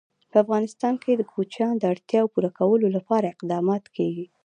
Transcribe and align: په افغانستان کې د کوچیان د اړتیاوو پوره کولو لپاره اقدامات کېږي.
په 0.31 0.37
افغانستان 0.43 0.93
کې 1.03 1.11
د 1.15 1.21
کوچیان 1.31 1.73
د 1.79 1.83
اړتیاوو 1.93 2.31
پوره 2.33 2.49
کولو 2.59 2.87
لپاره 2.97 3.25
اقدامات 3.33 3.85
کېږي. 3.95 4.25